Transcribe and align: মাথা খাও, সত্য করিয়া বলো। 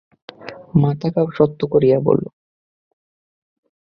মাথা 0.75 1.07
খাও, 1.13 1.27
সত্য 1.37 1.59
করিয়া 1.71 1.97
বলো। 1.99 2.27